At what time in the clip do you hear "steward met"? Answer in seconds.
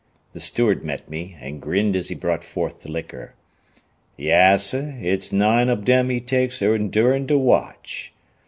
0.39-1.07